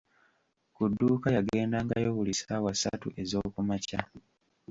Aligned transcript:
Ku 0.75 0.81
dduuka 0.91 1.27
yagendangayo 1.35 2.09
buli 2.17 2.33
ssaawa 2.35 2.71
ssatu 2.75 3.07
ez'okumakya. 3.21 3.99